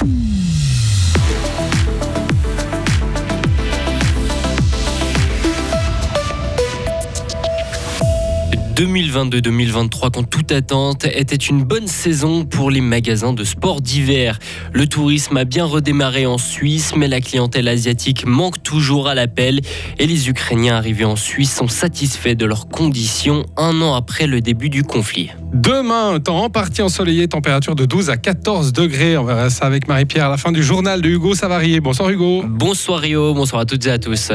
Mm. 0.00 0.57
«2022-2023, 8.80 10.12
quand 10.12 10.22
toute 10.22 10.52
attente, 10.52 11.04
était 11.04 11.34
une 11.34 11.64
bonne 11.64 11.88
saison 11.88 12.44
pour 12.44 12.70
les 12.70 12.80
magasins 12.80 13.32
de 13.32 13.42
sport 13.42 13.80
d'hiver. 13.80 14.38
Le 14.72 14.86
tourisme 14.86 15.36
a 15.36 15.44
bien 15.44 15.64
redémarré 15.64 16.26
en 16.26 16.38
Suisse, 16.38 16.92
mais 16.96 17.08
la 17.08 17.20
clientèle 17.20 17.66
asiatique 17.66 18.24
manque 18.24 18.62
toujours 18.62 19.08
à 19.08 19.16
l'appel 19.16 19.62
et 19.98 20.06
les 20.06 20.28
Ukrainiens 20.28 20.76
arrivés 20.76 21.04
en 21.04 21.16
Suisse 21.16 21.52
sont 21.56 21.66
satisfaits 21.66 22.36
de 22.36 22.46
leurs 22.46 22.68
conditions 22.68 23.44
un 23.56 23.82
an 23.82 23.96
après 23.96 24.28
le 24.28 24.40
début 24.40 24.70
du 24.70 24.84
conflit. 24.84 25.30
Demain, 25.52 26.20
temps 26.20 26.44
en 26.44 26.48
partie 26.48 26.80
ensoleillé, 26.80 27.26
température 27.26 27.74
de 27.74 27.84
12 27.84 28.10
à 28.10 28.16
14 28.16 28.72
degrés. 28.72 29.18
On 29.18 29.24
verra 29.24 29.50
ça 29.50 29.66
avec 29.66 29.88
Marie-Pierre 29.88 30.26
à 30.26 30.30
la 30.30 30.36
fin 30.36 30.52
du 30.52 30.62
journal 30.62 31.02
de 31.02 31.08
Hugo 31.08 31.34
Savarié. 31.34 31.80
Bonsoir 31.80 32.10
Hugo. 32.10 32.44
Bonsoir 32.46 33.00
Rio, 33.00 33.34
bonsoir 33.34 33.62
à 33.62 33.64
toutes 33.64 33.86
et 33.86 33.90
à 33.90 33.98
tous. 33.98 34.30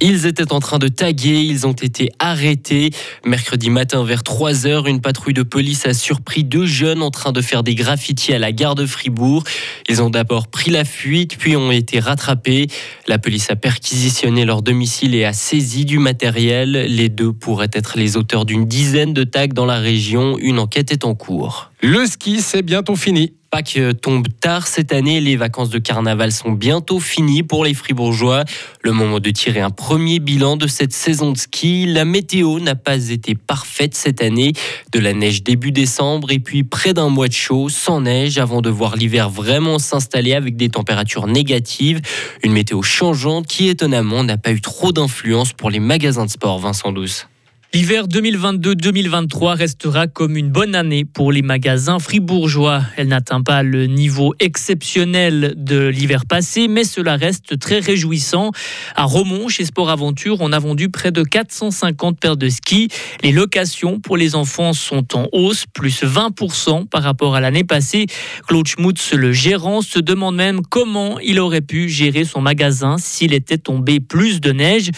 Ils 0.00 0.26
étaient 0.26 0.52
en 0.52 0.60
train 0.60 0.78
de 0.78 0.88
taguer, 0.88 1.40
ils 1.40 1.66
ont 1.66 1.72
été 1.72 2.10
arrêtés. 2.18 2.90
Mercredi 3.24 3.70
matin 3.70 4.04
vers 4.04 4.22
3h, 4.22 4.88
une 4.88 5.00
patrouille 5.00 5.34
de 5.34 5.42
police 5.42 5.86
a 5.86 5.94
surpris 5.94 6.44
deux 6.44 6.66
jeunes 6.66 7.00
en 7.00 7.10
train 7.10 7.32
de 7.32 7.40
faire 7.40 7.62
des 7.62 7.74
graffitis 7.74 8.34
à 8.34 8.38
la 8.38 8.52
gare 8.52 8.74
de 8.74 8.86
Fribourg. 8.86 9.44
Ils 9.88 10.02
ont 10.02 10.10
d'abord 10.10 10.48
pris 10.48 10.70
la 10.70 10.84
fuite, 10.84 11.36
puis 11.38 11.56
ont 11.56 11.70
été 11.70 12.00
rattrapés. 12.00 12.66
La 13.06 13.18
police 13.18 13.50
a 13.50 13.56
perquisitionné 13.56 14.44
leur 14.44 14.62
domicile 14.62 15.14
et 15.14 15.24
a 15.24 15.32
saisi 15.32 15.84
du 15.84 15.98
matériel. 15.98 16.72
Les 16.72 17.08
deux 17.08 17.32
pourraient 17.32 17.70
être 17.72 17.96
les 17.96 18.16
auteurs 18.16 18.44
d'une 18.44 18.66
dizaine 18.66 19.14
de 19.14 19.24
tags 19.24 19.46
dans 19.46 19.66
la 19.66 19.78
région. 19.78 20.36
Une 20.38 20.58
enquête 20.58 20.92
est 20.92 21.04
en 21.04 21.14
cours. 21.14 21.70
Le 21.86 22.06
ski, 22.06 22.40
c'est 22.40 22.62
bientôt 22.62 22.96
fini. 22.96 23.34
Pâques 23.50 23.78
tombe 24.00 24.26
tard 24.40 24.66
cette 24.66 24.90
année. 24.90 25.20
Les 25.20 25.36
vacances 25.36 25.68
de 25.68 25.78
carnaval 25.78 26.32
sont 26.32 26.52
bientôt 26.52 26.98
finies 26.98 27.42
pour 27.42 27.62
les 27.62 27.74
Fribourgeois. 27.74 28.44
Le 28.80 28.92
moment 28.92 29.20
de 29.20 29.28
tirer 29.28 29.60
un 29.60 29.68
premier 29.68 30.18
bilan 30.18 30.56
de 30.56 30.66
cette 30.66 30.94
saison 30.94 31.30
de 31.30 31.36
ski. 31.36 31.84
La 31.84 32.06
météo 32.06 32.58
n'a 32.58 32.74
pas 32.74 33.10
été 33.10 33.34
parfaite 33.34 33.94
cette 33.94 34.22
année. 34.22 34.54
De 34.92 34.98
la 34.98 35.12
neige 35.12 35.42
début 35.42 35.72
décembre 35.72 36.32
et 36.32 36.38
puis 36.38 36.64
près 36.64 36.94
d'un 36.94 37.10
mois 37.10 37.28
de 37.28 37.34
chaud, 37.34 37.68
sans 37.68 38.00
neige, 38.00 38.38
avant 38.38 38.62
de 38.62 38.70
voir 38.70 38.96
l'hiver 38.96 39.28
vraiment 39.28 39.78
s'installer 39.78 40.32
avec 40.32 40.56
des 40.56 40.70
températures 40.70 41.26
négatives. 41.26 42.00
Une 42.42 42.52
météo 42.52 42.80
changeante 42.80 43.46
qui 43.46 43.68
étonnamment 43.68 44.24
n'a 44.24 44.38
pas 44.38 44.52
eu 44.52 44.62
trop 44.62 44.90
d'influence 44.90 45.52
pour 45.52 45.68
les 45.68 45.80
magasins 45.80 46.24
de 46.24 46.30
sport, 46.30 46.58
Vincent 46.60 46.92
Douce. 46.92 47.26
L'hiver 47.74 48.06
2022-2023 48.06 49.56
restera 49.56 50.06
comme 50.06 50.36
une 50.36 50.48
bonne 50.48 50.76
année 50.76 51.04
pour 51.04 51.32
les 51.32 51.42
magasins 51.42 51.98
fribourgeois. 51.98 52.82
Elle 52.96 53.08
n'atteint 53.08 53.42
pas 53.42 53.64
le 53.64 53.86
niveau 53.86 54.32
exceptionnel 54.38 55.54
de 55.56 55.88
l'hiver 55.88 56.24
passé, 56.24 56.68
mais 56.68 56.84
cela 56.84 57.16
reste 57.16 57.58
très 57.58 57.80
réjouissant. 57.80 58.52
À 58.94 59.02
Romont, 59.02 59.48
chez 59.48 59.64
Sport 59.64 59.90
Aventure, 59.90 60.36
on 60.38 60.52
a 60.52 60.60
vendu 60.60 60.88
près 60.88 61.10
de 61.10 61.24
450 61.24 62.20
paires 62.20 62.36
de 62.36 62.48
skis. 62.48 62.90
Les 63.24 63.32
locations 63.32 63.98
pour 63.98 64.16
les 64.16 64.36
enfants 64.36 64.72
sont 64.72 65.16
en 65.16 65.26
hausse, 65.32 65.64
plus 65.66 66.04
20% 66.04 66.86
par 66.86 67.02
rapport 67.02 67.34
à 67.34 67.40
l'année 67.40 67.64
passée. 67.64 68.06
Claude 68.46 68.68
Schmutz, 68.68 69.14
le 69.14 69.32
gérant, 69.32 69.82
se 69.82 69.98
demande 69.98 70.36
même 70.36 70.60
comment 70.62 71.18
il 71.18 71.40
aurait 71.40 71.60
pu 71.60 71.88
gérer 71.88 72.24
son 72.24 72.40
magasin 72.40 72.98
s'il 72.98 73.34
était 73.34 73.58
tombé 73.58 73.98
plus 73.98 74.40
de 74.40 74.52
neige. 74.52 74.90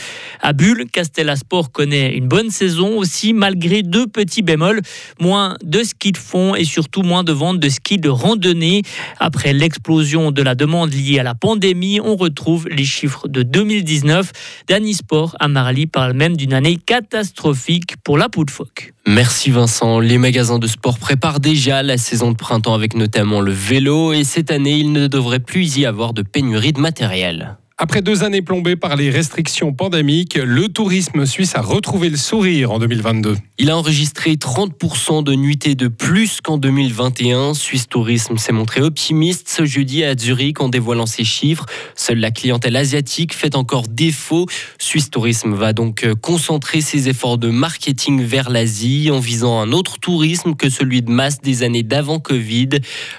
À 0.42 0.52
Bulle, 0.52 0.84
Castella 0.92 1.36
Sport 1.36 1.72
connaît 1.72 2.14
une 2.14 2.28
bonne 2.28 2.50
saison 2.50 2.66
aussi, 2.97 3.33
malgré 3.33 3.83
deux 3.83 4.06
petits 4.06 4.42
bémols, 4.42 4.81
moins 5.20 5.56
de 5.62 5.83
ski 5.83 6.12
de 6.12 6.19
fond 6.19 6.55
et 6.55 6.64
surtout 6.64 7.03
moins 7.03 7.25
de 7.25 7.33
ventes 7.33 7.61
de 7.61 7.69
ski 7.69 7.98
de 7.98 8.08
randonnée. 8.08 8.83
Après 9.19 9.53
l'explosion 9.53 10.31
de 10.31 10.42
la 10.42 10.55
demande 10.55 10.92
liée 10.92 11.19
à 11.19 11.23
la 11.23 11.34
pandémie, 11.34 12.00
on 12.00 12.17
retrouve 12.17 12.69
les 12.69 12.84
chiffres 12.84 13.28
de 13.28 13.42
2019. 13.42 14.33
Danny 14.69 14.95
Sport 14.95 15.36
à 15.41 15.48
Marly 15.48 15.86
parle 15.86 16.13
même 16.13 16.36
d'une 16.36 16.52
année 16.52 16.77
catastrophique 16.77 17.96
pour 18.02 18.18
la 18.18 18.29
poudre 18.29 18.52
phoque. 18.52 18.92
Merci 19.07 19.51
Vincent. 19.51 20.01
Les 20.01 20.19
magasins 20.19 20.58
de 20.58 20.67
sport 20.67 20.98
préparent 20.98 21.40
déjà 21.40 21.83
la 21.83 21.96
saison 21.96 22.33
de 22.33 22.36
printemps 22.36 22.74
avec 22.74 22.95
notamment 22.95 23.40
le 23.40 23.52
vélo 23.52 24.13
et 24.13 24.24
cette 24.24 24.51
année, 24.51 24.79
il 24.79 24.92
ne 24.92 25.07
devrait 25.07 25.39
plus 25.39 25.77
y 25.79 25.86
avoir 25.86 26.13
de 26.13 26.23
pénurie 26.23 26.73
de 26.73 26.80
matériel. 26.80 27.57
Après 27.79 28.01
deux 28.01 28.25
années 28.25 28.41
plombées 28.41 28.75
par 28.75 28.97
les 28.97 29.11
restrictions 29.11 29.75
pandémiques, 29.75 30.37
le 30.42 30.70
tourisme 30.70 31.27
suisse 31.27 31.55
a 31.57 31.61
retrouvé 31.61 32.09
le 32.09 32.17
sourire 32.17 32.73
en 32.73 32.79
2022. 32.79 33.37
Il 33.59 33.69
a 33.69 33.77
enregistré 33.77 34.37
30% 34.37 35.23
de 35.23 35.35
nuitées 35.35 35.75
de 35.75 35.89
plus 35.89 36.41
qu'en 36.41 36.57
2021. 36.57 37.53
Suisse 37.53 37.87
Tourisme 37.87 38.39
s'est 38.39 38.53
montré 38.53 38.81
optimiste 38.81 39.51
ce 39.51 39.67
jeudi 39.67 40.05
à 40.05 40.17
Zurich 40.17 40.63
en 40.63 40.70
dévoilant 40.70 41.05
ses 41.05 41.25
chiffres. 41.25 41.67
Seule 41.97 42.19
la 42.19 42.31
clientèle 42.31 42.77
asiatique 42.77 43.35
fait 43.35 43.55
encore 43.55 43.89
défaut. 43.89 44.47
Suisse 44.79 45.11
Tourisme 45.11 45.53
va 45.53 45.75
donc 45.75 46.07
concentrer 46.23 46.81
ses 46.81 47.11
efforts 47.11 47.37
de 47.37 47.51
marketing 47.51 48.23
vers 48.23 48.48
l'Asie 48.48 49.11
en 49.11 49.19
visant 49.19 49.61
un 49.61 49.73
autre 49.73 49.98
tourisme 49.98 50.55
que 50.55 50.70
celui 50.70 51.03
de 51.03 51.11
masse 51.11 51.43
des 51.43 51.63
années 51.63 51.83
d'avant 51.83 52.20
Covid. 52.20 52.70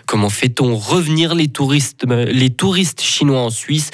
Comment 0.07 0.29
fait-on 0.29 0.75
revenir 0.77 1.35
les 1.35 1.47
touristes, 1.47 3.01
chinois 3.01 3.41
en 3.41 3.51
Suisse? 3.51 3.91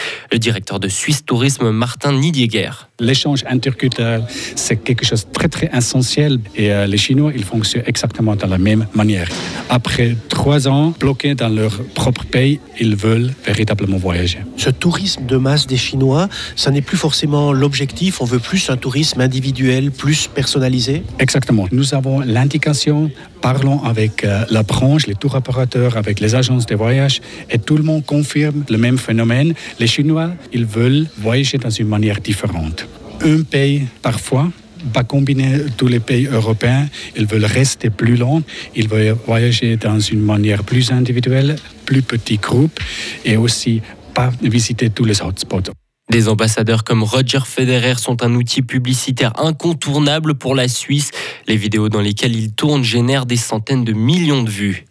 Directeur 0.54 0.80
de 0.80 0.88
Suisse 0.88 1.26
Tourisme, 1.26 1.72
Martin 1.72 2.12
Nidieguer. 2.12 2.70
L'échange 3.00 3.44
interculturel, 3.50 4.24
c'est 4.56 4.78
quelque 4.78 5.04
chose 5.04 5.26
de 5.26 5.32
très 5.32 5.48
très 5.48 5.70
essentiel 5.76 6.40
et 6.56 6.72
euh, 6.72 6.86
les 6.86 7.00
Chinois, 7.06 7.32
ils 7.36 7.44
fonctionnent 7.44 7.88
exactement 7.88 8.36
de 8.36 8.46
la 8.46 8.60
même 8.60 8.86
manière. 8.94 9.28
Après 9.72 10.16
trois 10.30 10.68
ans 10.68 10.94
bloqués 11.00 11.34
dans 11.34 11.50
leur 11.50 11.74
propre 11.96 12.24
pays, 12.26 12.60
ils 12.80 12.96
veulent 12.96 13.32
véritablement 13.44 13.98
voyager. 13.98 14.42
Ce 14.58 14.70
tourisme 14.70 15.26
de 15.26 15.38
masse 15.38 15.66
des 15.66 15.82
Chinois, 15.88 16.30
ça 16.56 16.70
n'est 16.70 16.84
plus 16.90 16.98
forcément 16.98 17.52
l'objectif. 17.52 18.22
On 18.22 18.26
veut 18.26 18.44
plus 18.52 18.70
un 18.70 18.78
tourisme 18.78 19.22
individuel, 19.22 19.90
plus 19.90 20.28
personnalisé. 20.28 21.02
Exactement. 21.18 21.66
Nous 21.72 21.96
avons 21.96 22.20
l'indication 22.20 23.10
parlons 23.44 23.84
avec 23.84 24.24
euh, 24.24 24.46
la 24.50 24.64
branche, 24.64 25.06
les 25.06 25.16
tour 25.16 25.36
opérateurs, 25.36 25.98
avec 25.98 26.22
les 26.22 26.34
agences 26.34 26.66
de 26.66 26.76
voyage, 26.76 27.22
et 27.50 27.60
tout 27.60 27.76
le 27.76 27.84
monde 27.84 28.06
confirme 28.06 28.64
le 28.70 28.78
même 28.78 28.98
phénomène. 28.98 29.54
Les 29.82 29.88
Chinois, 29.88 30.30
ils 30.52 30.66
veulent 30.66 31.08
voyager 31.18 31.58
dans 31.58 31.70
une 31.70 31.88
manière 31.88 32.20
différente. 32.20 32.88
Un 33.22 33.44
pays, 33.44 33.84
parfois, 34.02 34.52
pas 34.92 35.04
combiner 35.04 35.60
tous 35.78 35.88
les 35.88 36.00
pays 36.00 36.28
européens. 36.28 36.90
Ils 37.16 37.26
veulent 37.26 37.46
rester 37.46 37.90
plus 37.90 38.18
long. 38.18 38.44
Ils 38.76 38.88
veulent 38.88 39.16
voyager 39.26 39.78
dans 39.78 40.00
une 40.00 40.22
manière 40.22 40.64
plus 40.64 40.92
individuelle, 40.92 41.56
plus 41.86 42.02
petit 42.02 42.38
groupe 42.38 42.80
et 43.24 43.38
aussi 43.38 43.82
pas 44.14 44.32
visiter 44.42 44.90
tous 44.90 45.06
les 45.06 45.22
hotspots. 45.22 45.72
Des 46.14 46.30
ambassadeurs 46.30 46.84
comme 46.84 47.02
Roger 47.02 47.40
Federer 47.44 47.96
sont 47.98 48.24
un 48.24 48.36
outil 48.36 48.62
publicitaire 48.62 49.34
incontournable 49.40 50.36
pour 50.36 50.54
la 50.54 50.68
Suisse. 50.68 51.10
Les 51.48 51.58
vidéos 51.58 51.90
dans 51.90 52.02
lesquelles 52.02 52.36
il 52.36 52.52
tourne 52.54 52.84
génèrent 52.84 53.26
des 53.26 53.36
centaines 53.36 53.84
de 53.84 53.94
millions 53.94 54.44
de 54.44 54.50
vues. 54.52 54.86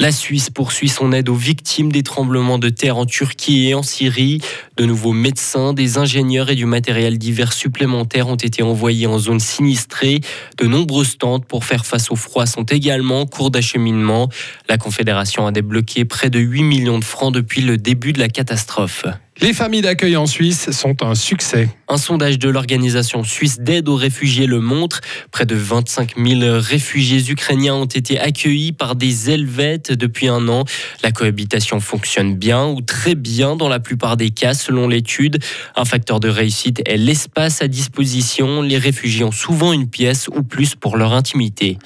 La 0.00 0.10
Suisse 0.10 0.50
poursuit 0.50 0.88
son 0.88 1.12
aide 1.12 1.28
aux 1.28 1.36
victimes 1.36 1.92
des 1.92 2.02
tremblements 2.02 2.58
de 2.58 2.70
terre 2.70 2.96
en 2.96 3.06
Turquie 3.06 3.68
et 3.68 3.74
en 3.74 3.84
Syrie. 3.84 4.40
De 4.76 4.84
nouveaux 4.84 5.12
médecins, 5.12 5.74
des 5.74 5.96
ingénieurs 5.96 6.50
et 6.50 6.56
du 6.56 6.66
matériel 6.66 7.18
divers 7.18 7.52
supplémentaires 7.52 8.26
ont 8.26 8.34
été 8.34 8.64
envoyés 8.64 9.06
en 9.06 9.20
zone 9.20 9.38
sinistrée. 9.38 10.22
De 10.58 10.66
nombreuses 10.66 11.18
tentes 11.18 11.46
pour 11.46 11.64
faire 11.64 11.86
face 11.86 12.10
au 12.10 12.16
froid 12.16 12.46
sont 12.46 12.64
également 12.64 13.20
en 13.20 13.26
cours 13.26 13.52
d'acheminement. 13.52 14.28
La 14.68 14.76
Confédération 14.76 15.46
a 15.46 15.52
débloqué 15.52 16.04
près 16.04 16.30
de 16.30 16.40
8 16.40 16.64
millions 16.64 16.98
de 16.98 17.04
francs 17.04 17.32
depuis 17.32 17.62
le 17.62 17.76
début 17.76 18.12
de 18.12 18.18
la 18.18 18.28
catastrophe. 18.28 19.06
Les 19.40 19.52
familles 19.52 19.82
d'accueil 19.82 20.16
en 20.16 20.26
Suisse 20.26 20.70
sont 20.70 21.02
un 21.02 21.14
succès. 21.14 21.68
Un 21.86 21.98
sondage 21.98 22.38
de 22.38 22.48
l'organisation 22.48 23.24
suisse 23.24 23.60
d'aide 23.60 23.88
aux 23.88 23.96
réfugiés 23.96 24.46
le 24.46 24.60
montre. 24.60 25.00
Près 25.30 25.44
de 25.44 25.54
25 25.54 26.14
000 26.16 26.40
réfugiés 26.58 27.30
ukrainiens 27.30 27.74
ont 27.74 27.84
été 27.84 28.18
accueillis 28.18 28.72
par 28.72 28.96
des 28.96 29.30
Helvètes 29.30 29.92
depuis 29.92 30.28
un 30.28 30.48
an. 30.48 30.64
La 31.02 31.12
cohabitation 31.12 31.80
fonctionne 31.80 32.36
bien 32.36 32.66
ou 32.66 32.80
très 32.80 33.14
bien 33.14 33.54
dans 33.54 33.68
la 33.68 33.80
plupart 33.80 34.16
des 34.16 34.30
cas 34.30 34.54
selon 34.54 34.88
l'étude. 34.88 35.38
Un 35.76 35.84
facteur 35.84 36.20
de 36.20 36.28
réussite 36.28 36.82
est 36.86 36.96
l'espace 36.96 37.60
à 37.60 37.68
disposition. 37.68 38.62
Les 38.62 38.78
réfugiés 38.78 39.24
ont 39.24 39.32
souvent 39.32 39.72
une 39.72 39.88
pièce 39.88 40.28
ou 40.28 40.42
plus 40.42 40.74
pour 40.74 40.96
leur 40.96 41.12
intimité. 41.12 41.78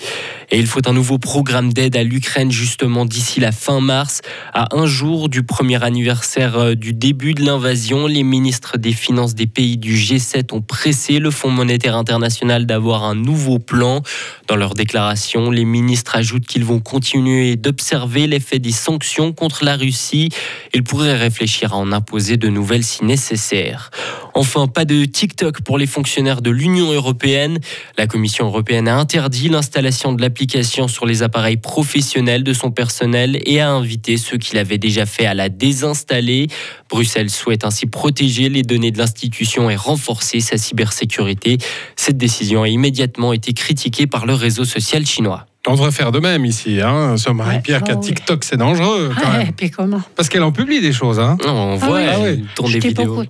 Et 0.50 0.58
il 0.58 0.66
faut 0.66 0.88
un 0.88 0.92
nouveau 0.92 1.18
programme 1.18 1.72
d'aide 1.72 1.96
à 1.96 2.02
l'Ukraine 2.02 2.50
justement 2.50 3.04
d'ici 3.04 3.40
la 3.40 3.52
fin 3.52 3.80
mars. 3.80 4.22
À 4.54 4.74
un 4.76 4.86
jour 4.86 5.28
du 5.28 5.42
premier 5.42 5.82
anniversaire 5.82 6.56
euh, 6.56 6.74
du 6.74 6.94
début 6.94 7.34
de 7.34 7.44
l'invasion, 7.44 8.06
les 8.06 8.22
ministres 8.22 8.78
des 8.78 8.92
Finances 8.92 9.34
des 9.34 9.46
pays 9.46 9.76
du 9.76 9.87
G7 9.94 10.54
ont 10.54 10.60
pressé 10.60 11.18
le 11.18 11.30
Fonds 11.30 11.50
monétaire 11.50 11.96
international 11.96 12.66
d'avoir 12.66 13.04
un 13.04 13.14
nouveau 13.14 13.58
plan. 13.58 14.02
Dans 14.46 14.56
leur 14.56 14.74
déclaration, 14.74 15.50
les 15.50 15.64
ministres 15.64 16.16
ajoutent 16.16 16.46
qu'ils 16.46 16.64
vont 16.64 16.80
continuer 16.80 17.56
d'observer 17.56 18.26
l'effet 18.26 18.58
des 18.58 18.72
sanctions 18.72 19.32
contre 19.32 19.64
la 19.64 19.76
Russie. 19.76 20.30
Ils 20.74 20.84
pourraient 20.84 21.16
réfléchir 21.16 21.72
à 21.72 21.76
en 21.76 21.92
imposer 21.92 22.36
de 22.36 22.48
nouvelles 22.48 22.84
si 22.84 23.04
nécessaire. 23.04 23.90
Enfin, 24.38 24.68
pas 24.68 24.84
de 24.84 25.04
TikTok 25.04 25.62
pour 25.62 25.78
les 25.78 25.88
fonctionnaires 25.88 26.42
de 26.42 26.50
l'Union 26.50 26.92
européenne. 26.92 27.58
La 27.96 28.06
Commission 28.06 28.46
européenne 28.46 28.86
a 28.86 28.96
interdit 28.96 29.48
l'installation 29.48 30.12
de 30.12 30.22
l'application 30.22 30.86
sur 30.86 31.06
les 31.06 31.24
appareils 31.24 31.56
professionnels 31.56 32.44
de 32.44 32.52
son 32.52 32.70
personnel 32.70 33.40
et 33.46 33.60
a 33.60 33.68
invité 33.68 34.16
ceux 34.16 34.36
qui 34.38 34.54
l'avaient 34.54 34.78
déjà 34.78 35.06
fait 35.06 35.26
à 35.26 35.34
la 35.34 35.48
désinstaller. 35.48 36.46
Bruxelles 36.88 37.30
souhaite 37.30 37.64
ainsi 37.64 37.86
protéger 37.86 38.48
les 38.48 38.62
données 38.62 38.92
de 38.92 38.98
l'institution 38.98 39.70
et 39.70 39.74
renforcer 39.76 40.38
sa 40.38 40.56
cybersécurité. 40.56 41.58
Cette 41.96 42.16
décision 42.16 42.62
a 42.62 42.68
immédiatement 42.68 43.32
été 43.32 43.52
critiquée 43.54 44.06
par 44.06 44.24
le 44.24 44.34
réseau 44.34 44.64
social 44.64 45.04
chinois. 45.04 45.46
On 45.66 45.72
devrait 45.72 45.90
faire 45.90 46.12
de 46.12 46.20
même 46.20 46.46
ici. 46.46 46.80
Hein. 46.80 47.16
Sur 47.16 47.34
Marie-Pierre 47.34 47.80
Ouais, 47.80 47.86
qui 47.88 47.92
a 47.92 47.96
oui. 47.96 48.00
TikTok, 48.06 48.44
c'est 48.44 48.56
dangereux 48.56 49.10
quand 49.16 49.22
Ah, 49.32 49.38
même. 49.38 49.48
et 49.48 49.52
puis 49.52 49.68
comment? 49.70 50.00
Parce 50.14 50.28
qu'elle 50.28 50.44
en 50.44 50.52
publie 50.52 50.80
des 50.80 50.92
choses. 50.92 51.18
Hein. 51.18 51.36
Non, 51.44 51.52
on 51.52 51.72
Ah 51.82 51.86
voit. 51.86 51.98
Ah 51.98 52.14
elle 52.20 52.34
oui. 52.42 52.44
tourne 52.54 52.70
des 52.72 52.78
vidéos. 52.78 53.16
beaucoup. 53.16 53.26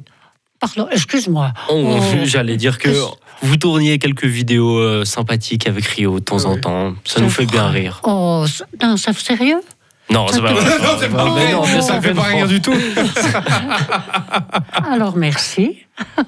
Pardon, 0.60 0.88
excuse-moi. 0.90 1.52
Oh, 1.70 1.98
Oh. 1.98 2.02
J'allais 2.24 2.56
dire 2.56 2.78
que 2.78 2.88
vous 3.42 3.56
tourniez 3.56 3.98
quelques 3.98 4.24
vidéos 4.24 4.78
euh, 4.78 5.04
sympathiques 5.04 5.66
avec 5.68 5.84
Rio 5.86 6.18
de 6.18 6.24
temps 6.24 6.44
en 6.46 6.56
temps. 6.58 6.94
Ça 7.04 7.20
nous 7.20 7.30
fait 7.30 7.46
bien 7.46 7.68
rire. 7.68 8.00
Oh, 8.04 8.44
ça- 8.48 8.64
non, 8.82 8.96
ça 8.96 9.12
sérieux? 9.12 9.60
Non, 10.10 10.26
c'est 10.32 10.40
pas 10.40 10.54
vrai. 10.54 10.64
non, 10.82 10.96
c'est 10.98 11.08
pas 11.10 11.24
Mais 11.24 11.30
vrai. 11.30 11.52
non, 11.52 11.62
mais 11.66 11.82
ça 11.82 11.96
ne 11.96 12.00
fait 12.00 12.14
pas 12.14 12.22
rire 12.22 12.48
du 12.48 12.60
tout. 12.62 12.74
Alors 14.90 15.16
merci. 15.16 15.78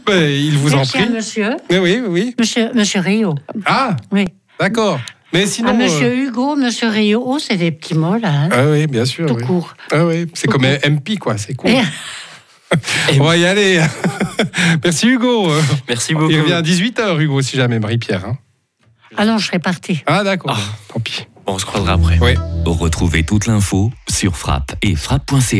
Ben, 0.06 0.30
il 0.30 0.56
vous 0.58 0.74
en 0.74 0.84
prie. 0.84 1.02
à 1.02 1.06
monsieur. 1.06 1.56
Mais 1.70 1.78
oui, 1.78 2.00
oui. 2.06 2.34
Monsieur, 2.38 2.70
monsieur 2.74 3.00
Rio. 3.00 3.34
Ah, 3.64 3.96
Oui. 4.12 4.26
d'accord. 4.58 4.98
Mais 5.32 5.46
sinon. 5.46 5.70
ah, 5.70 5.74
euh, 5.74 5.84
monsieur 5.84 6.14
Hugo, 6.14 6.56
monsieur 6.56 6.88
Rio. 6.88 7.22
Oh, 7.24 7.38
c'est 7.38 7.56
des 7.56 7.70
petits 7.70 7.94
mots 7.94 8.16
là. 8.16 8.28
hein, 8.30 8.48
Ah 8.52 8.64
oui, 8.68 8.86
bien 8.86 9.04
sûr. 9.04 9.26
tout 9.26 9.34
oui. 9.34 9.44
court. 9.44 9.74
Ah 9.92 10.04
oui, 10.04 10.26
c'est 10.34 10.48
comme 10.48 10.64
MP, 10.66 11.16
quoi. 11.18 11.38
C'est 11.38 11.54
cool. 11.54 11.70
Et- 11.70 11.80
On 13.18 13.24
va 13.24 13.36
y 13.36 13.44
aller. 13.44 13.80
Merci 14.84 15.08
Hugo. 15.08 15.50
Merci 15.88 16.14
beaucoup. 16.14 16.30
Il 16.30 16.40
revient 16.40 16.52
à 16.52 16.62
18h, 16.62 17.20
Hugo, 17.20 17.42
si 17.42 17.56
jamais, 17.56 17.78
Marie-Pierre. 17.78 18.24
hein. 18.24 18.38
Ah 19.16 19.24
non, 19.24 19.38
je 19.38 19.46
serais 19.46 19.58
parti. 19.58 20.02
Ah, 20.06 20.22
d'accord. 20.22 20.56
Ah. 20.56 20.76
Tant 20.92 21.00
pis. 21.00 21.26
Bon, 21.46 21.54
on 21.54 21.58
se 21.58 21.66
croisera 21.66 21.94
après. 21.94 22.18
Oui. 22.20 22.34
Retrouvez 22.64 23.24
toute 23.24 23.46
l'info 23.46 23.90
sur 24.08 24.36
frappe 24.36 24.72
et 24.82 24.94
frappe.ch. 24.94 25.54